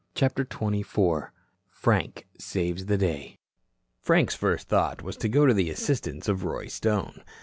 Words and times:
CHAPTER 0.15 0.43
XXIV 0.45 1.29
FRANK 1.69 2.25
SAVES 2.39 2.87
THE 2.87 2.97
DAY 2.97 3.37
Frank's 3.99 4.33
first 4.33 4.67
thought 4.67 5.03
was 5.03 5.15
to 5.17 5.29
go 5.29 5.45
to 5.45 5.53
the 5.53 5.69
assistance 5.69 6.27
of 6.27 6.43
Roy 6.43 6.65
Stone. 6.65 7.21